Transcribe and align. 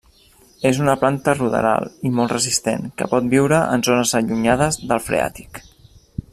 És 0.69 0.77
una 0.85 0.95
planta 1.01 1.35
ruderal 1.35 1.85
i 2.09 2.11
molt 2.21 2.33
resistent, 2.37 2.89
que 3.03 3.09
pot 3.13 3.29
viure 3.37 3.61
en 3.77 3.87
zones 3.91 4.17
allunyades 4.21 4.83
del 4.93 5.07
freàtic. 5.11 5.65